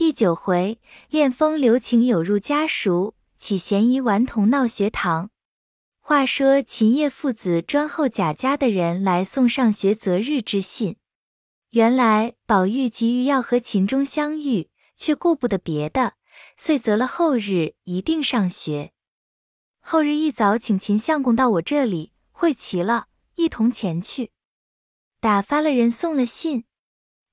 [0.00, 0.80] 第九回，
[1.10, 5.28] 恋风留情有入家塾，起嫌疑顽童闹学堂。
[5.98, 10.96] 话说秦叶父子专候贾家的人来送上学择日之信。
[11.72, 16.14] 原来宝玉急于要和秦钟相遇，却顾不得别的，
[16.56, 18.92] 遂择了后日一定上学。
[19.80, 24.30] 后日一早，请秦相公到我这里会齐了，一同前去。
[25.20, 26.64] 打发了人送了信，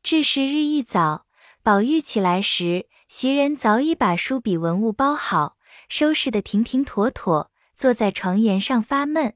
[0.03, 1.26] 至时日一早。
[1.67, 5.57] 宝玉起来时，袭人早已把书笔文物包好，
[5.89, 9.35] 收拾得停停妥妥，坐在床沿上发闷。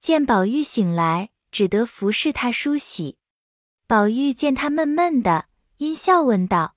[0.00, 3.16] 见宝玉醒来，只得服侍他梳洗。
[3.86, 6.74] 宝玉见他闷闷的，阴笑问道：“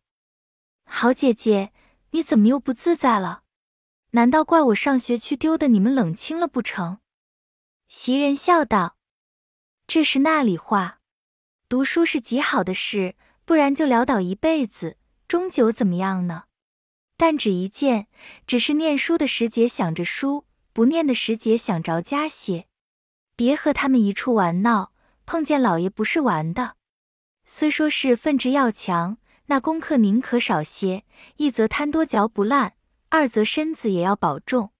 [0.85, 1.73] 好姐姐，
[2.11, 3.41] 你怎么又不自在了？
[4.11, 6.99] 难道怪我上学去丢的你们冷清了不成？”
[7.89, 8.97] 袭人笑道
[9.87, 10.99] ：“这是那里话，
[11.67, 16.45] 读书是极好的事。”不然就潦倒一辈子，终究怎么样呢？
[17.15, 18.07] 但只一件，
[18.45, 22.67] 只是念书的时节想着书，不念的时节想着家些。
[23.35, 24.91] 别和他们一处玩闹，
[25.25, 26.75] 碰见老爷不是玩的。
[27.45, 31.05] 虽说是分值要强，那功课宁可少些，
[31.37, 32.75] 一则贪多嚼不烂，
[33.09, 34.71] 二则身子也要保重。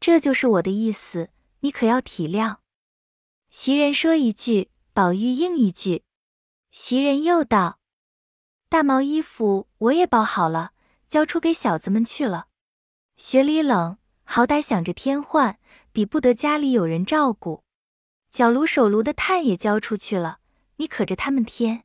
[0.00, 2.56] 这就是我的意思，你可要体谅。
[3.50, 6.02] 袭人说一句，宝玉应一句。
[6.72, 7.78] 袭人又道。
[8.72, 10.72] 大毛衣服我也包好了，
[11.06, 12.46] 交出给小子们去了。
[13.18, 15.58] 雪里冷，好歹想着添换，
[15.92, 17.64] 比不得家里有人照顾。
[18.30, 20.38] 脚炉手炉的炭也交出去了，
[20.76, 21.84] 你可着他们添。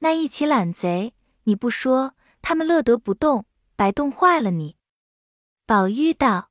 [0.00, 4.74] 那一起懒贼，你不说，他们乐得不动，白冻坏了你。
[5.66, 6.50] 宝玉道：“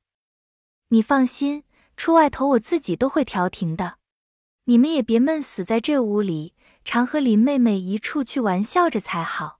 [0.88, 3.98] 你放心，出外头我自己都会调停的。
[4.64, 6.54] 你们也别闷死在这屋里，
[6.86, 9.56] 常和林妹妹一处去玩笑着才好。”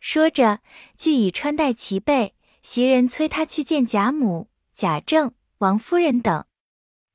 [0.00, 0.60] 说着，
[0.96, 6.44] 俱已穿戴齐备，袭人催他去见贾母、贾政、王夫人等。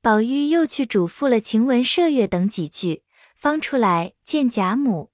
[0.02, 3.01] 宝玉又去嘱咐了晴雯、麝月等几句，
[3.35, 5.09] 方出来见贾母。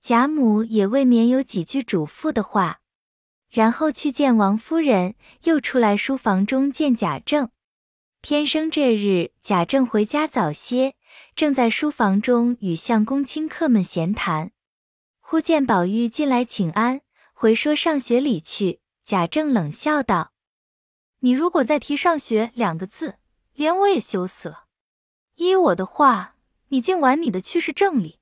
[0.00, 2.80] 贾母也未免有几句嘱咐的话，
[3.50, 5.14] 然后去见王夫人，
[5.44, 7.50] 又出来书房中见贾政。
[8.22, 10.94] 偏生这日，贾政回家早些，
[11.36, 14.52] 正在书房中与相公亲客们闲谈。
[15.34, 17.00] 忽见宝玉进来请安，
[17.32, 18.78] 回说上学里去。
[19.04, 20.30] 贾政冷笑道
[21.18, 23.16] ：“你如果再提上学两个字，
[23.52, 24.66] 连我也羞死了。
[25.34, 26.36] 依我的话，
[26.68, 28.20] 你竟玩你的去是正理，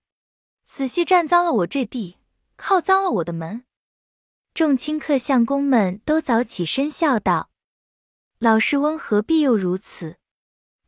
[0.65, 2.17] 仔细占脏了我这地，
[2.56, 3.65] 靠脏了我的门。”
[4.55, 7.51] 众亲客相公们都早起身笑道
[8.41, 10.17] ：“老师翁何必又如此？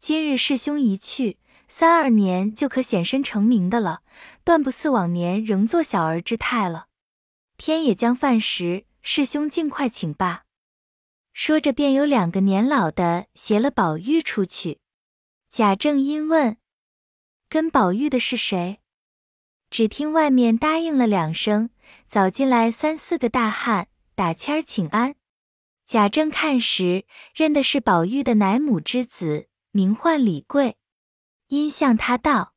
[0.01, 1.37] 今日师兄一去。”
[1.67, 4.03] 三二年就可显身成名的了，
[4.45, 6.87] 断不似往年仍做小儿之态了。
[7.57, 10.45] 天也将饭时，师兄尽快请罢。
[11.33, 14.81] 说着，便有两个年老的携了宝玉出去。
[15.51, 16.59] 贾政因问
[17.49, 18.81] ：“跟宝玉的是谁？”
[19.71, 21.71] 只听外面答应了两声，
[22.07, 25.17] 早进来三四个大汉，打签儿请安。
[25.87, 27.05] 贾政看时，
[27.35, 30.77] 认的是宝玉的奶母之子，名唤李贵。
[31.49, 32.54] 因向他道：“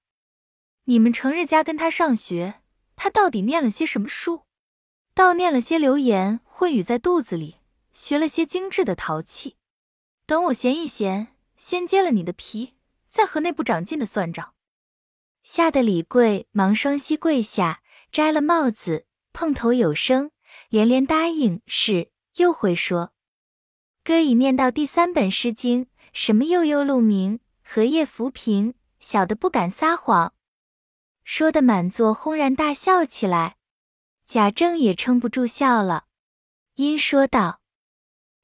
[0.89, 2.61] 你们成日家跟他上学，
[2.95, 4.43] 他到底念了些什么书？
[5.13, 7.57] 倒念了些流言混语在肚子里，
[7.91, 9.57] 学了些精致的淘气。
[10.25, 12.75] 等我闲一闲，先揭了你的皮，
[13.09, 14.53] 再和那不长进的算账。”
[15.43, 20.31] 吓得李贵忙双膝跪下，摘了帽子，碰头有声，
[20.69, 22.11] 连连答应是。
[22.37, 23.11] 又会说
[24.05, 30.33] ：“哥已念到第三本诗经，什么悠悠鹿鸣。”荷叶浮萍，小的不敢撒谎，
[31.29, 33.57] 说的满座轰然大笑起来。
[34.25, 36.05] 贾政也撑不住笑了，
[36.75, 37.59] 因说道：“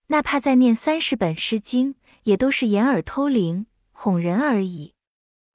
[0.08, 4.96] 那怕再念三十本诗经，也都是掩耳偷铃，哄人而已。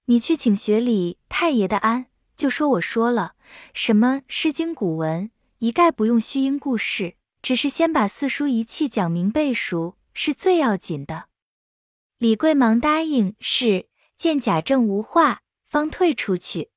[0.06, 3.34] 你去请学里太爷的安，就说我说了，
[3.74, 11.26] 什么诗经古文，一概不用虚应故事，只是先把四书一气讲明背熟，是最要紧的。”
[12.16, 16.70] 李贵忙答应是，见贾政无话，方退出去。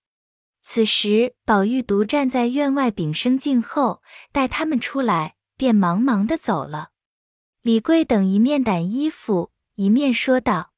[0.63, 6.92] 此时宝玉独站在院外，屏声静候，待他们出来，便忙忙的走了。
[7.62, 10.74] 李贵等一面掸衣服，一面说道：“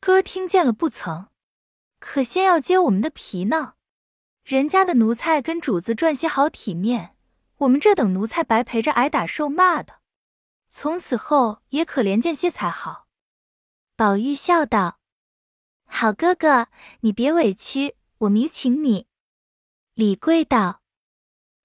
[0.00, 1.28] 哥听见了不曾？
[1.98, 3.74] 可先要揭我们的皮呢？
[4.44, 7.16] 人家的奴才跟主子赚些好体面，
[7.58, 10.00] 我们这等奴才白陪着挨打受骂的，
[10.70, 13.06] 从此后也可怜见些才好。”
[13.96, 14.98] 宝玉笑道
[15.84, 16.68] ：“好哥哥，
[17.00, 19.06] 你别委屈，我明请你。”
[19.94, 20.82] 李贵道：“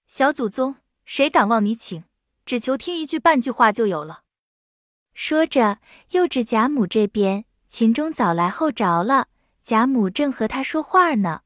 [0.06, 2.04] 小祖宗，谁敢望你请？
[2.44, 4.22] 只求听一句半句话就有了。
[5.14, 5.78] 说着，
[6.10, 9.28] 又指贾母这边，秦钟早来后着了，
[9.64, 11.42] 贾母正和他说话呢。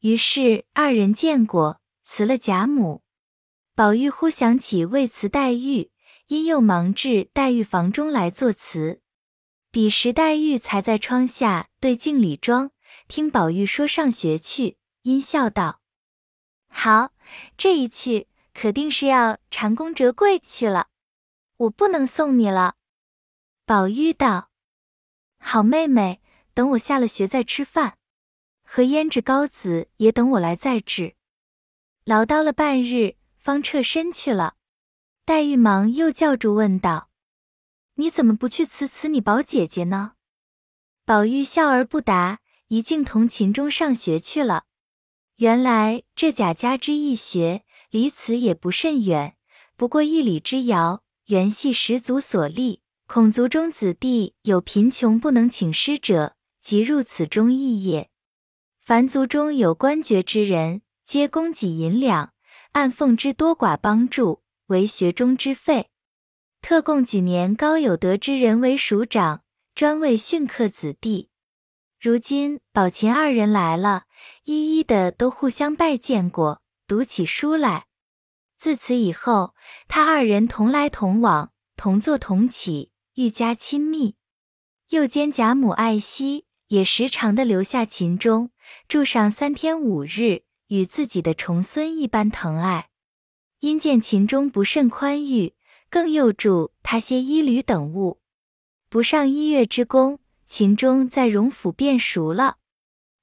[0.00, 3.02] 于是二人见过，辞了贾母。
[3.74, 5.90] 宝玉忽想起未辞黛玉，
[6.26, 9.00] 因又忙至黛玉房中来作辞。
[9.70, 12.70] 彼时黛玉才在窗下对镜理妆，
[13.08, 15.80] 听宝玉说上学去，因笑道
[16.68, 17.12] ：“好，
[17.56, 20.88] 这一去可定是要蟾宫折桂去了，
[21.56, 22.76] 我不能送你了。”
[23.66, 24.50] 宝玉道
[25.38, 26.20] ：“好妹妹，
[26.52, 27.96] 等我下了学再吃饭，
[28.62, 31.16] 和胭脂膏子也等我来再制。”
[32.04, 33.16] 唠叨了半日。
[33.44, 34.56] 方撤身去了，
[35.26, 37.10] 黛玉忙又叫住问道
[37.96, 40.14] ：“你怎么不去辞辞你宝姐姐呢？”
[41.04, 44.64] 宝玉笑而不答，一径同秦钟上学去了。
[45.36, 49.36] 原来这贾家之义学，离此也不甚远，
[49.76, 51.02] 不过一里之遥。
[51.26, 58.10] 原系十族所立，孔族中子弟有贫穷不能请师者，即入此中义也。
[58.80, 62.32] 凡族中有官爵之人，皆供给银两。
[62.72, 65.90] 按奉之多寡帮助，为学中之费。
[66.60, 69.42] 特供举年高有德之人为署长，
[69.74, 71.30] 专为训课子弟。
[72.04, 74.02] 如今宝琴二人来了，
[74.44, 77.86] 一一的都互相拜见过，读起书来。
[78.58, 79.54] 自此以后，
[79.88, 84.16] 他二人同来同往，同坐同起，愈加亲密。
[84.90, 88.50] 又兼贾母爱惜，也时常的留下秦钟，
[88.86, 90.42] 住上三天五日。
[90.66, 92.90] 与自己的重孙一般疼爱，
[93.60, 95.54] 因见秦钟不甚宽裕，
[95.88, 98.20] 更又助他些衣履等物。
[98.90, 102.58] 不上一月之功，秦钟在荣府便熟了。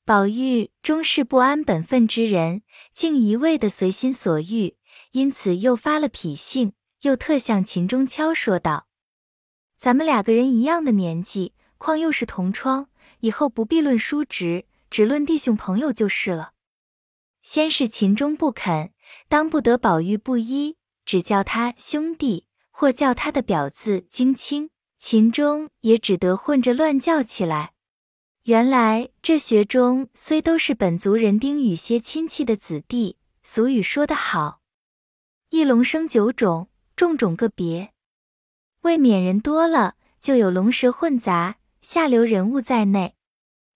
[0.04, 2.64] 宝玉终是不安本分之人，
[2.94, 4.76] 竟一味的随心所欲，
[5.12, 8.88] 因此又发了脾性，又特向秦钟敲说道
[9.78, 12.90] ：“咱们两个人一样的年纪，况又是同窗，
[13.20, 16.54] 以后不必论叔侄，只论弟兄朋友就是了。”
[17.44, 18.92] 先是秦钟不肯，
[19.30, 24.72] 当不得宝玉不依，只叫他兄弟，或叫他的表字京青。
[25.02, 27.74] 秦钟也只得混着乱叫起来。
[28.44, 34.62] 原来这学中虽都是本族人丁与些亲戚的子弟，俗语说得好
[35.50, 37.92] ：“一龙生九种，种种个别。”
[38.82, 43.16] 未免人多了，就有龙蛇混杂，下流人物在内。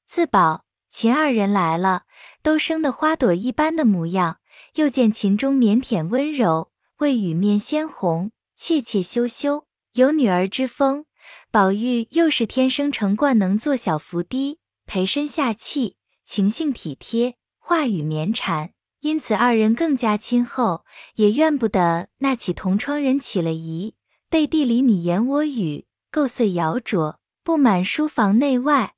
[0.07, 0.63] 自宝。
[0.91, 2.03] 秦二人来了，
[2.41, 4.39] 都生得花朵一般的模样。
[4.75, 11.05] 又见秦钟腼腆温柔，未雨面鲜红，怯怯羞羞，有女儿之风。
[11.51, 20.85] 宝玉又是天生成惯，能做小伏低，陪身下气，情性体贴，话语绵缠，因此二人更加亲厚。
[21.15, 23.95] 也怨不得那起同窗人起了疑，
[24.29, 28.95] 背地里你言我语，构碎谣诼，布满书房内外。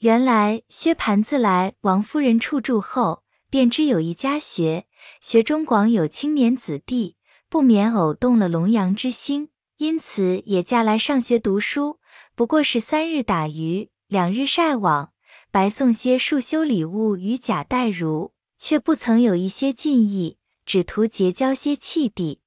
[0.00, 4.86] 原来薛蟠自来王夫人处住后，便知有一家学，
[5.20, 7.16] 学中广有青年子弟，
[7.48, 11.98] 不免偶动了龙阳之心，因此也嫁来上学读书。
[12.34, 15.12] 不过是三日打鱼，两日晒网，
[15.50, 20.36] 白送些束修礼物与贾代儒，却不曾有一些进意，
[20.66, 22.40] 只图结交些气弟。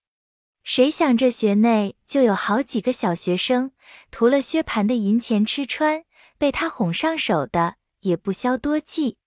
[0.63, 3.72] 谁想这学内就有好几个小学生，
[4.12, 6.03] 图了薛蟠的银钱吃穿。
[6.38, 9.17] 被他哄上手的也不消多计，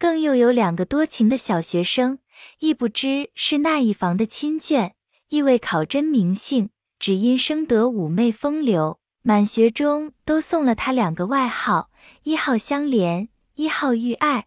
[0.00, 2.18] 更又有两个多情的小学生，
[2.58, 4.94] 亦不知是那一房的亲眷，
[5.28, 11.90] 亦未考真名姓，只因生得妩媚风流，满学中都送了他两个外号：
[12.22, 14.46] 一号香莲，一号玉爱。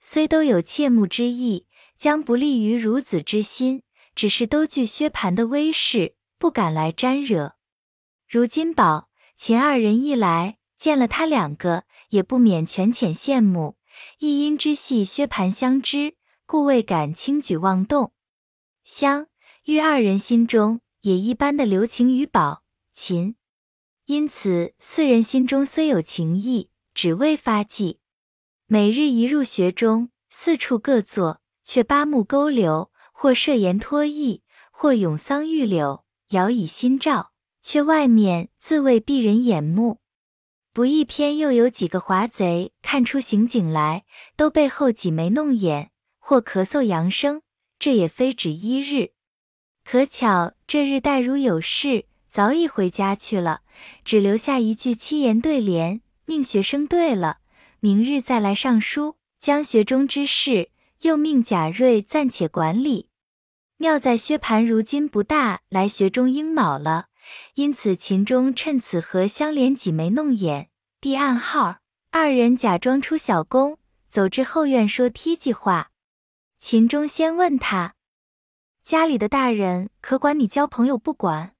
[0.00, 3.82] 虽都有切慕之意，将不利于孺子之心，
[4.16, 7.54] 只是都惧薛蟠的威势，不敢来沾惹。
[8.28, 10.56] 如今宝秦二人一来。
[10.76, 13.76] 见了他两个，也不免权浅羡慕，
[14.18, 18.12] 亦因之系薛蟠相知，故未敢轻举妄动。
[18.84, 19.28] 香
[19.64, 22.62] 玉二人心中也一般的留情于宝
[22.94, 23.36] 琴，
[24.06, 28.00] 因此四人心中虽有情意，只未发迹。
[28.66, 34.42] 每日一入学中，四处各坐，却八目勾留，或设言托意，
[34.72, 39.98] 或咏桑玉柳，摇以心照，却外面自谓避人眼目。
[40.72, 44.06] 不一偏又有几个华贼看出刑警来，
[44.36, 47.42] 都背后挤眉弄眼，或咳嗽扬声。
[47.78, 49.12] 这也非止一日。
[49.84, 53.60] 可巧这日黛如有事，早已回家去了，
[54.04, 57.38] 只留下一句七言对联，命学生对了，
[57.80, 60.70] 明日再来上书，将学中之事
[61.02, 63.08] 又命贾瑞暂且管理。
[63.76, 67.08] 妙在薛蟠如今不大来学中应卯了，
[67.54, 71.78] 因此秦钟趁此和香莲挤眉弄眼，递暗号，
[72.10, 75.90] 二人假装出小宫，走至后院说梯计话。
[76.58, 77.94] 秦钟先问他
[78.84, 81.56] ：“家里的大人可管你交朋友不管？”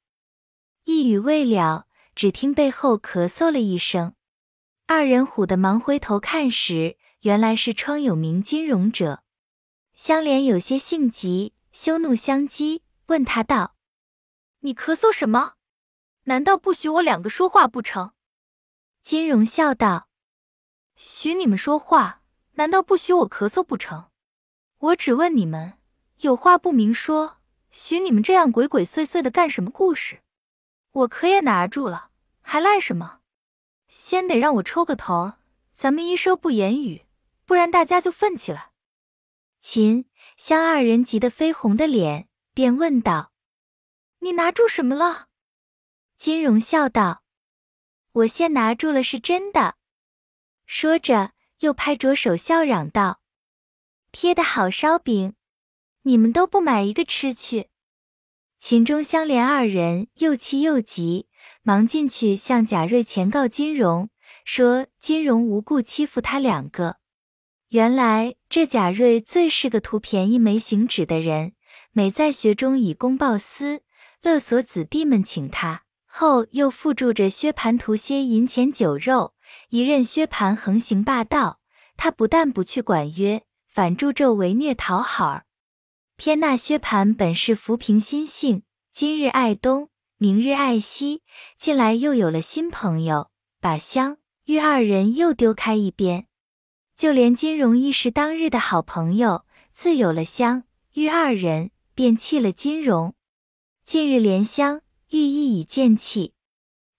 [0.84, 4.14] 一语未了，只听背后咳嗽了一声，
[4.86, 9.22] 二人唬得忙回头看时，原来是窗有名金融者。
[9.94, 13.74] 香莲有些性急，羞怒相激，问他道
[14.60, 15.54] ：“你咳嗽什么？
[16.24, 18.12] 难道不许我两个说话不成？”
[19.02, 20.08] 金融笑道
[20.96, 22.20] ：“许你们说话，
[22.52, 24.10] 难道不许我咳嗽不成？”
[24.78, 25.78] 我只问你们，
[26.24, 27.36] 有话不明说，
[27.70, 30.22] 许你们这样鬼鬼祟祟的干什么故事？
[30.90, 32.08] 我可也拿住了，
[32.40, 33.20] 还赖什么？
[33.88, 35.34] 先得让我抽个头，
[35.74, 37.04] 咱们一说不言语，
[37.44, 38.70] 不然大家就愤起来。
[39.60, 40.06] 秦
[40.38, 43.30] 香二人急得绯红的脸，便问道
[44.20, 45.26] ：“你拿住什么了？”
[46.16, 47.22] 金荣笑道
[48.12, 49.76] ：“我先拿住了，是真的。”
[50.64, 53.20] 说着，又拍着手笑嚷道。
[54.10, 55.34] 贴的好烧饼，
[56.04, 57.68] 你们都不买一个吃去。
[58.58, 61.26] 秦钟、香莲二人又气又急，
[61.62, 64.08] 忙进去向贾瑞前告金荣，
[64.44, 66.96] 说金荣无故欺负他两个。
[67.70, 71.52] 原来这贾瑞最是个图便宜没行止的人，
[71.92, 73.82] 每在学中以公报私，
[74.22, 79.34] 勒索子弟们请他，后又附助着薛蟠图些银钱酒肉，
[79.70, 81.60] 一任薛蟠横行霸道，
[81.96, 83.42] 他不但不去管约。
[83.66, 85.42] 反助纣为虐讨好，
[86.16, 91.22] 偏那薛蟠本是浮萍心性，今日爱东，明日爱西，
[91.58, 93.30] 近来又有了新朋友，
[93.60, 96.26] 把香玉二人又丢开一边。
[96.96, 103.14] 就连金荣亦是当日的好朋友，自有了香玉二人，便弃了金荣。
[103.84, 106.34] 近日连香玉亦已见弃，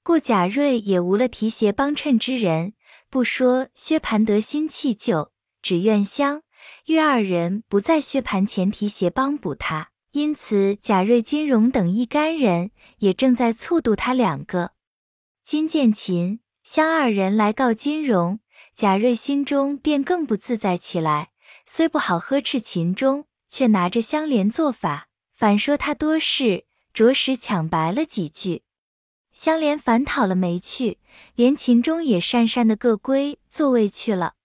[0.03, 2.73] 故贾瑞也无了提携帮衬之人。
[3.09, 5.31] 不说薛蟠得新弃旧，
[5.61, 6.41] 只怨香。
[6.85, 14.71] 玉二人不在薛蟠前提携帮补他，因此贾瑞、金荣等一干人也正在促度他两个。
[15.43, 18.39] 金见秦香二人来告金荣，
[18.75, 21.29] 贾瑞心中便更不自在起来。
[21.65, 28.63] 虽不好呵斥秦钟，却拿着香莲做法，反说他多事，着实抢白了几句。
[29.31, 30.99] 香莲反讨了没趣，
[31.35, 34.35] 连秦钟也讪讪的各归座位去了。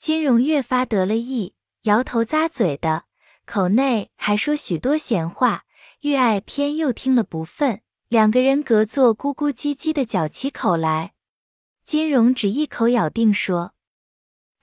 [0.00, 1.52] 金荣越发得了意，
[1.82, 3.04] 摇头咂嘴的，
[3.44, 5.64] 口内还说许多闲话。
[6.00, 11.12] 玉爱偏又听了不忿，两个人隔座咕咕唧唧的搅起口来。
[11.84, 13.74] 金荣只一口咬定说：“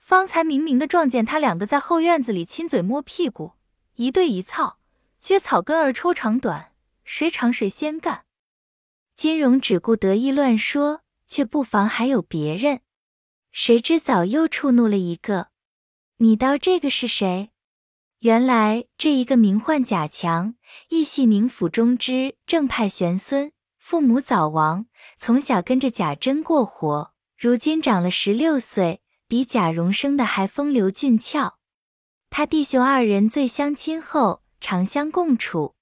[0.00, 3.52] 方才明明的撞见他两个在后院子里亲嘴摸屁股，
[3.94, 4.80] 一对一操，
[5.22, 6.72] 撅草根儿抽长短，
[7.04, 8.24] 谁长谁先干。”
[9.14, 12.80] 金荣只顾得意乱说，却不妨还有别人。
[13.60, 15.48] 谁知早又触怒了一个，
[16.18, 17.50] 你道这个是谁？
[18.20, 20.54] 原来这一个名唤贾强，
[20.90, 24.86] 亦系宁府中之正派玄孙，父母早亡，
[25.18, 31.58] 从小跟着贾珍过活，如今长了十六岁，比贾蓉生的还风流俊俏。
[32.30, 35.74] 他弟兄二人最相亲厚，常相共处。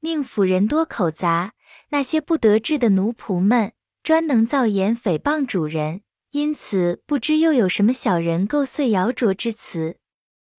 [0.00, 1.54] 宁府人多口杂，
[1.88, 6.02] 那些不得志的奴仆们，专能造言诽谤主人。
[6.32, 9.96] 因此，不知又有什么小人构碎谣诼之词。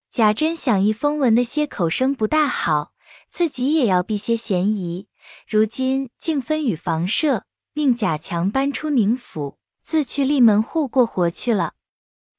[0.10, 2.94] 贾珍想一风文的些口声不大好，
[3.30, 5.08] 自己也要避些嫌疑。
[5.48, 7.44] 如今竟分与房舍，
[7.74, 11.74] 命贾强搬出宁府，自去立门户过活去了。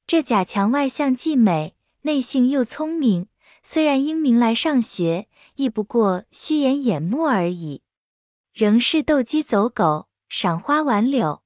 [0.07, 3.27] 这贾强外向既美，内性又聪明，
[3.61, 7.83] 虽然英明来上学，亦不过虚言掩目而已，
[8.53, 11.43] 仍是斗鸡走狗，赏花玩柳。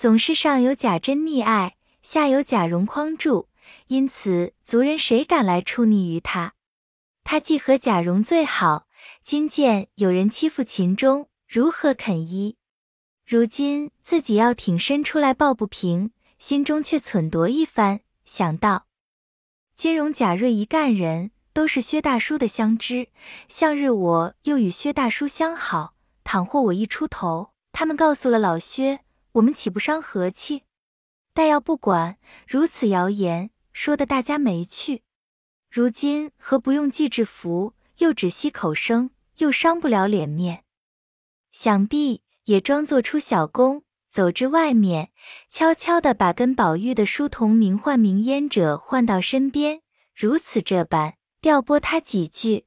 [0.00, 3.50] 总是上有贾珍溺爱，下有贾蓉匡助，
[3.88, 6.54] 因此族人谁敢来触逆于他？
[7.22, 8.86] 他既和贾蓉最好，
[9.22, 12.56] 今见有人欺负秦钟，如何肯依？
[13.26, 18.86] 如今自己要挺身出来抱不平，心中却忖度一番，想到
[19.76, 23.08] 金荣、贾瑞一干人都是薛大叔的相知，
[23.48, 25.92] 向日我又与薛大叔相好，
[26.24, 29.00] 倘或我一出头，他们告诉了老薛。
[29.32, 30.64] 我们岂不伤和气？
[31.32, 35.02] 但要不管如此谣言，说的大家没趣。
[35.70, 40.64] 如今何不用计制服，又只吸口声，又伤不了脸面。
[41.52, 45.12] 想必也装作出小工，走至外面，
[45.48, 49.82] 悄悄的把跟宝玉的书童名唤名烟者唤到身边，
[50.12, 52.66] 如此这般调拨他几句。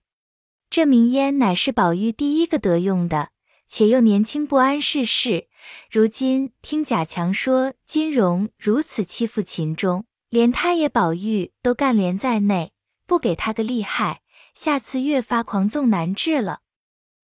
[0.70, 3.32] 这名烟乃是宝玉第一个得用的，
[3.75, 5.47] 且又年轻不谙世事。
[5.89, 12.71] 如今听贾强说金荣如此欺负秦钟，连他也宝玉都干连在内，
[13.07, 14.21] 不给他个厉害，
[14.53, 16.59] 下次越发狂纵难治了。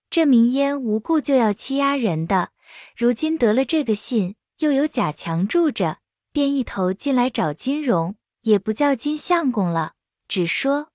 [0.09, 2.49] 这明烟无故就要欺压人的，
[2.97, 5.99] 如今得了这个信，又有贾强住着，
[6.31, 9.93] 便一头进来找金荣，也不叫金相公了，
[10.27, 10.87] 只说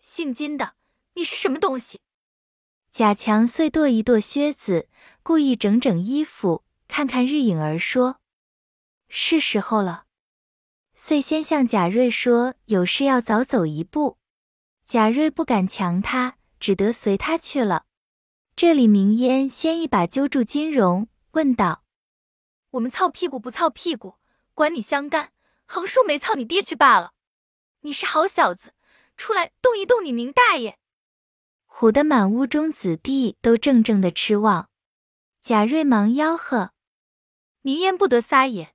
[0.00, 0.74] 姓金的，
[1.14, 1.98] 你是什么东西？
[2.92, 4.88] 贾强遂跺一跺靴子，
[5.22, 8.16] 故意整整衣服，看看日影儿，说
[9.08, 10.06] ：“是时候了。”
[10.96, 14.18] 遂先向贾瑞说：“有事要早走一步。”
[14.84, 17.84] 贾瑞不敢强他，只得随他去了。
[18.56, 21.84] 这里明烟先一把揪住金荣，问道
[22.72, 24.16] ：“我们操屁股不操屁股，
[24.52, 25.32] 管你相干，
[25.64, 27.12] 横竖没操你爹去罢了。
[27.82, 28.72] 你是好小子，
[29.16, 30.76] 出来动一动你明大爷！”
[31.70, 34.68] 唬得满屋中子弟都怔怔的痴望，
[35.40, 36.72] 贾瑞忙吆喝
[37.62, 38.74] ：“明烟不得撒野！”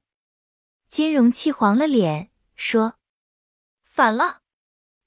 [0.90, 2.96] 金荣气黄了脸，说
[3.84, 4.42] ：“反了，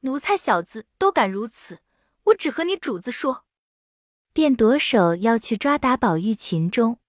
[0.01, 1.81] 奴才小子都敢如此，
[2.25, 3.45] 我只和你主子说。”
[4.33, 7.01] 便夺手要去抓打宝玉、秦钟，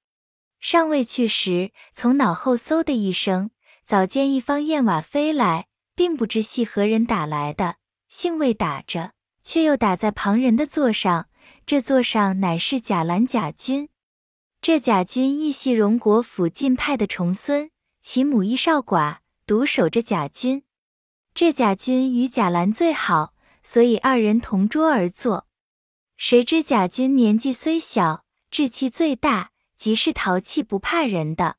[0.59, 3.51] 尚未去时，从脑后嗖的一声，
[3.85, 7.75] 早见一方燕瓦飞来，并不知系何人打来的，
[8.07, 9.11] 幸未打着。
[9.49, 11.27] 却又打在旁人的座上，
[11.65, 13.89] 这座上乃是贾兰贾军。
[14.61, 20.61] 这贾军亦系荣国府近派的重孙，其母亦少寡，独守着贾军。
[21.33, 25.47] 这贾军与贾兰最好，所以二人同桌而坐。
[26.15, 31.55] 谁知贾军年纪虽小，志气最大，极是淘气不怕人的。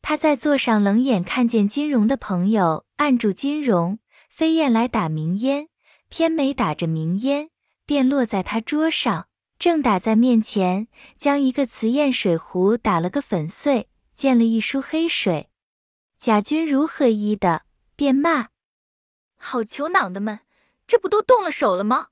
[0.00, 5.68] 他在座上冷眼看见金荣的朋友按住金荣，飞燕来打明烟。
[6.12, 7.48] 偏没打着明烟，
[7.86, 9.28] 便落在他桌上，
[9.58, 15.48] 正打在面前，将一个瓷砚水壶打了个粉碎，溅了一梳黑水。
[16.18, 17.64] 贾军如何依的，
[17.96, 18.50] 便骂
[19.38, 20.40] ：“好球囊的们，
[20.86, 22.08] 这不都动了手了吗？”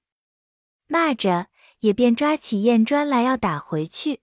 [0.88, 1.48] 骂着，
[1.81, 4.22] 也便抓起砚砖来要打回去。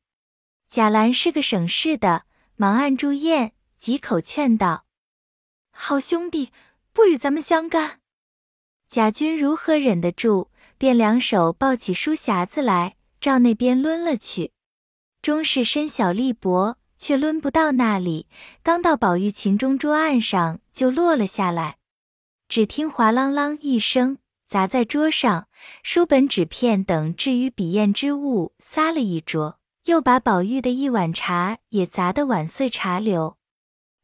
[0.68, 2.26] 贾兰是个省事的，
[2.56, 4.86] 忙按住砚，几口劝道
[5.70, 6.52] ：“好兄弟，
[6.92, 8.02] 不与咱们相干。”
[8.90, 10.48] 贾军如何忍得住？
[10.78, 14.52] 便两手抱起书匣子来，照那边抡了去。
[15.22, 18.28] 终是身小力薄，却抡不到那里。
[18.64, 21.78] 刚到宝玉、琴中桌案上，就落了下来。
[22.48, 25.50] 只听哗啷啷一声，砸在桌上，
[25.84, 33.36] 书本、纸片等置于笔砚之物撒了一桌，又把宝玉的一碗茶也砸得碗碎茶流。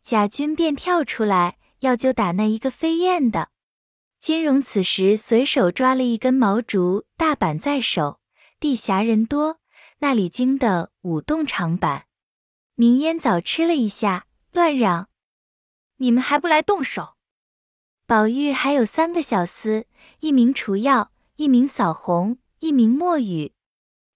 [0.03, 3.49] 贾军便跳出来，要就打那一个飞燕的。
[4.23, 8.21] 金荣此时随手抓了一根毛竹大板在手，
[8.57, 9.59] 地狭人多，
[9.97, 12.05] 那里惊得舞动长板。
[12.75, 15.09] 明烟早吃了一下，乱嚷
[15.99, 17.15] ：“你们还不来动手？”
[18.07, 19.83] 宝玉还有三个小厮，
[20.21, 23.53] 一名除药，一名扫红，一名墨雨。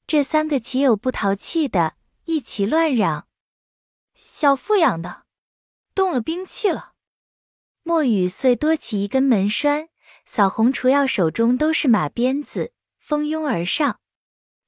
[0.08, 1.96] 这三个岂有不淘气的？
[2.24, 3.28] 一齐乱嚷
[4.16, 5.24] ：“小富养的，
[5.94, 6.94] 动了兵器了！”
[7.84, 9.90] 墨雨遂多起一根门栓。
[10.30, 14.00] 扫红除药手中都是马鞭子，蜂拥而上。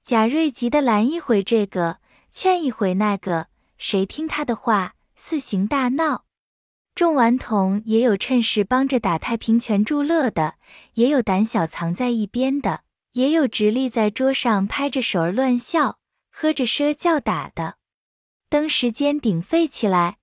[0.05, 1.99] 贾瑞急得拦一回这个，
[2.31, 6.23] 劝一回那个，谁听他的话，四行大闹。
[6.95, 10.55] 众顽童也有趁势帮着打太平拳助乐的，
[10.93, 15.99] 也有胆小藏在一边的，也有直立在桌上拍着手儿乱笑，
[16.31, 17.75] 喝着赊叫打的。
[18.49, 20.19] 登时间鼎沸起来。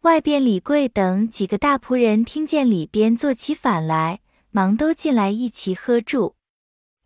[0.00, 4.20] 外边李贵等几个大仆人听见里边做起反来。
[4.54, 6.36] 忙都进来一齐喝住，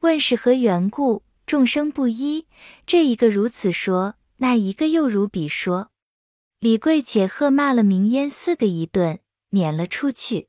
[0.00, 1.22] 问是何缘故？
[1.46, 2.48] 众生不一，
[2.84, 5.92] 这一个如此说，那一个又如彼说。
[6.58, 10.48] 李贵且喝骂了明烟四个一顿，撵了出去。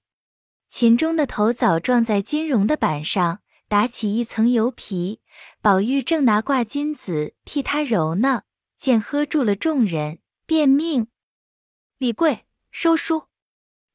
[0.68, 5.22] 秦钟的头早撞在金荣的板上，打起一层油皮。
[5.62, 8.42] 宝玉正拿挂金子替他揉呢，
[8.80, 11.10] 见喝住了众人，便命
[12.00, 13.26] 李贵收书，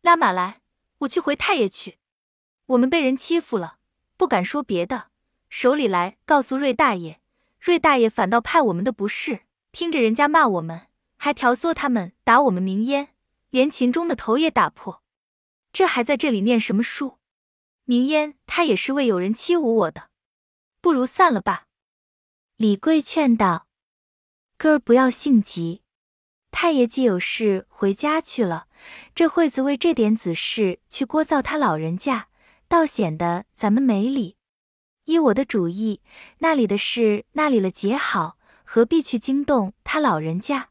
[0.02, 0.60] 拉马来，
[0.98, 1.98] 我去回太爷去。
[2.66, 3.78] 我们被人欺负了，
[4.16, 5.08] 不敢说别的，
[5.48, 7.18] 手里来告诉瑞大爷，
[7.60, 9.40] 瑞大爷反倒派我们的不是，
[9.72, 13.08] 听着人家骂我们，还挑唆他们打我们明烟，
[13.50, 15.02] 连秦钟的头也打破。
[15.72, 17.18] 这还在这里念什么书？
[17.84, 20.08] 明烟他也是为有人欺侮我的，
[20.80, 21.66] 不如散了吧。
[22.56, 23.66] 李贵劝道
[24.56, 25.82] ：“哥儿不要性急，
[26.52, 28.68] 太爷既有事回家去了，
[29.14, 32.28] 这会子为这点子事去聒噪他老人家。”
[32.72, 34.38] 倒显得咱们没理。
[35.04, 36.00] 依我的主意，
[36.38, 40.70] 那里的事那里了结好，何必去惊动他老人家？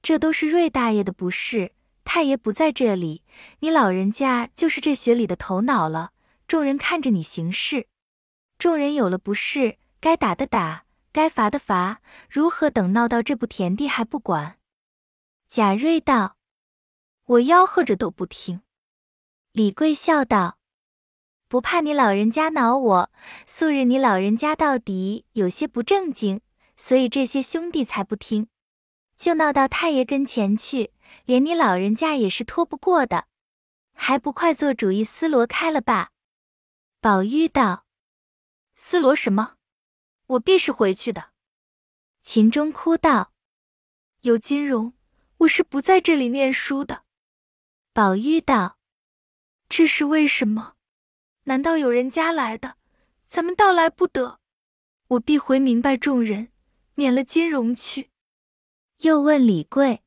[0.00, 1.72] 这都是瑞大爷的不是，
[2.04, 3.24] 太爷不在这里，
[3.58, 6.12] 你老人家就是这学里的头脑了。
[6.46, 7.88] 众人看着你行事，
[8.56, 14.60] 众人有了不是，该打的打，该罚的罚，如何等闹到这步田地还不管？
[15.48, 16.36] 贾瑞道
[17.26, 18.60] ：“我吆喝着都不听。”
[19.50, 20.58] 李贵笑道。
[21.54, 23.10] 不怕你老人家恼我，
[23.46, 26.40] 素日你老人家到底有些不正经，
[26.76, 28.48] 所以这些兄弟才不听，
[29.16, 30.90] 就闹到太爷跟前去，
[31.24, 33.26] 连你老人家也是拖不过的，
[33.92, 36.10] 还不快做主意思罗开了吧？
[37.00, 37.86] 宝玉道
[38.74, 39.54] ：“思罗什么？
[40.26, 41.30] 我必是回去的。”
[42.20, 43.30] 秦钟哭道
[44.22, 44.94] ：“有金荣，
[45.38, 47.04] 我是不在这里念书的。”
[47.94, 48.76] 宝玉道
[49.70, 50.72] ：“这是为什么？”
[51.44, 52.76] 难道有人家来的，
[53.26, 54.40] 咱们到来不得？
[55.08, 56.48] 我必回明白众人，
[56.94, 58.10] 免了金荣去。
[59.00, 60.02] 又问李贵：“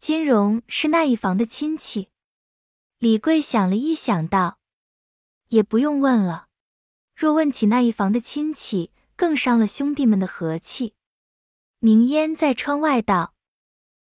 [0.00, 2.08] 金荣是那一房的亲戚？”
[2.98, 4.58] 李贵想了一想，道
[5.48, 6.48] ：“也不用问了。
[7.14, 10.94] 若问起那一房的亲戚，更伤了兄弟们的和气。”
[11.78, 13.34] 明烟在窗外道：“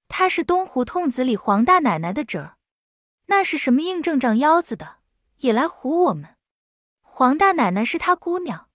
[0.10, 2.58] 他是东胡同子里黄大奶奶的侄儿，
[3.28, 4.98] 那是什么硬正长腰子的？”
[5.38, 6.36] 也来唬我们，
[7.02, 8.70] 黄大奶奶是他姑娘，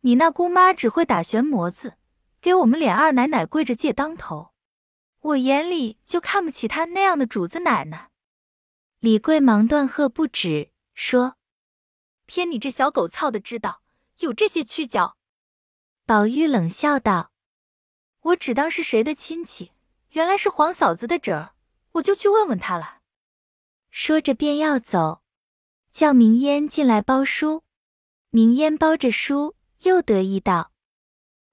[0.00, 1.96] 你那姑妈只会打旋磨子，
[2.40, 4.52] 给我们脸二奶奶跪着借当头，
[5.20, 8.10] 我眼里就看不起他那样的主子奶奶。
[8.98, 11.36] 李贵忙断喝不止，说
[12.26, 13.82] ：“偏你这小狗操的知道
[14.18, 15.16] 有这些屈脚。”
[16.04, 17.32] 宝玉冷笑道
[18.20, 19.72] ：“我只当是谁的亲戚，
[20.10, 21.54] 原来是黄嫂子的侄儿，
[21.92, 23.00] 我就去问问他了。”
[23.90, 25.22] 说着便要走。
[25.92, 27.64] 叫明烟进来包书，
[28.30, 30.72] 明烟包着书，又得意道：“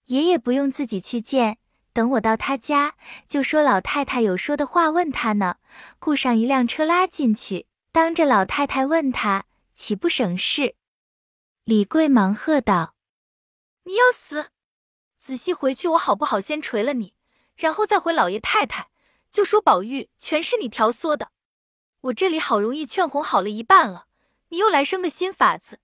[0.06, 1.58] 爷爷不用自己去见，
[1.92, 2.96] 等我到他家，
[3.28, 5.58] 就说老太太有说的话问他呢。
[6.00, 10.76] 雇上一辆车拉进去，当着老太太问他，岂不省事？”
[11.66, 12.94] 李贵忙喝道
[13.84, 14.52] ：“你要死！
[15.20, 17.14] 仔细回去，我好不好先捶了你，
[17.56, 18.90] 然后再回老爷太太，
[19.32, 21.32] 就说宝玉全是你挑唆的。
[22.02, 24.06] 我这里好容易劝哄好了一半了。”
[24.50, 25.80] 你又来生个新法子，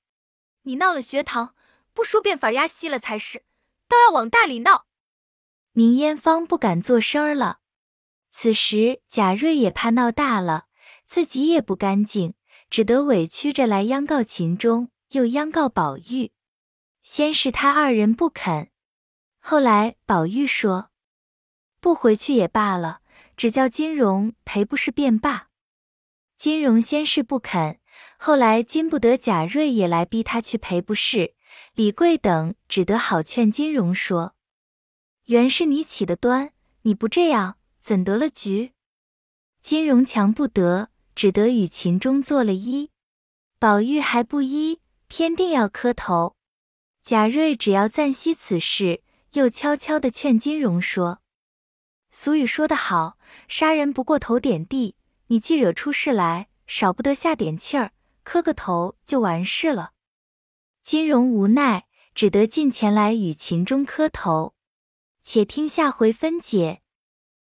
[0.62, 1.56] 你闹了学堂，
[1.94, 3.44] 不说变法压稀了才是，
[3.88, 4.86] 倒要往大里闹。
[5.74, 7.60] 明烟方不敢作声儿了。
[8.32, 10.68] 此时贾瑞也怕闹大了，
[11.06, 12.36] 自己也不干净，
[12.70, 16.32] 只得委屈着来央告秦钟，又央告宝玉。
[17.02, 18.72] 先是他二人不肯，
[19.40, 20.90] 后来宝玉说
[21.82, 23.02] 不回去也罢了，
[23.36, 25.50] 只叫金荣赔不是便罢。
[26.38, 27.82] 金荣先是不肯。
[28.18, 31.36] 后来禁不得贾瑞也来逼他去赔不是，
[31.74, 34.36] 李贵等只得好劝金荣说
[35.26, 36.54] ：“原是你起的端，
[36.84, 38.74] 你不这样怎得了局？”
[39.62, 42.90] 金荣强不得，只得与秦钟做了揖。
[43.60, 46.36] 宝玉还不依，偏定要磕头。
[47.04, 49.02] 贾瑞只要暂息此事，
[49.34, 51.22] 又悄悄地劝金荣说
[52.12, 54.96] ：“俗语说得好，杀人不过头点地，
[55.28, 57.92] 你既惹出事来。”少不得下点气儿，
[58.24, 59.92] 磕个头就完事了。
[60.82, 64.56] 金荣无奈，只得进前来与秦钟磕头。
[65.22, 66.82] 且听下回分解。